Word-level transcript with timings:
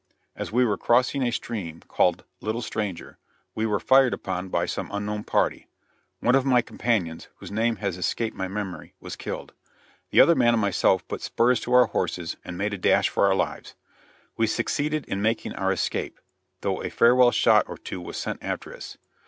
As 0.35 0.51
we 0.51 0.65
were 0.65 0.79
crossing 0.79 1.21
a 1.21 1.29
stream 1.31 1.81
called 1.87 2.25
Little 2.39 2.63
Stranger, 2.63 3.19
we 3.53 3.67
were 3.67 3.79
fired 3.79 4.15
upon 4.15 4.49
by 4.49 4.65
some 4.65 4.89
unknown 4.91 5.23
party; 5.23 5.67
one 6.21 6.33
of 6.33 6.43
my 6.43 6.59
companions, 6.63 7.27
whose 7.35 7.51
name 7.51 7.75
has 7.75 7.97
escaped 7.97 8.35
my 8.35 8.47
memory, 8.47 8.95
was 8.99 9.15
killed. 9.15 9.53
The 10.09 10.19
other 10.19 10.33
man 10.33 10.55
and 10.55 10.59
myself 10.61 11.07
put 11.07 11.21
spurs 11.21 11.59
to 11.59 11.73
our 11.73 11.85
horses 11.85 12.35
and 12.43 12.57
made 12.57 12.73
a 12.73 12.79
dash 12.79 13.09
for 13.09 13.27
our 13.27 13.35
lives. 13.35 13.75
We 14.37 14.47
succeeded 14.47 15.05
in 15.05 15.21
making 15.21 15.53
our 15.53 15.71
escape, 15.71 16.19
though 16.61 16.81
a 16.81 16.89
farewell 16.89 17.29
shot 17.29 17.69
or 17.69 17.77
two 17.77 18.01
was 18.01 18.17
sent 18.17 18.43
after 18.43 18.75
us. 18.75 18.97